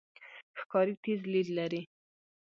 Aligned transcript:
ښکاري 0.59 0.95
تیز 1.03 1.19
لید 1.31 1.47
لري. 1.57 1.81